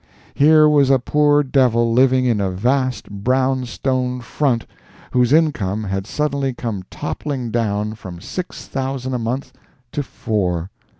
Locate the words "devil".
1.43-1.93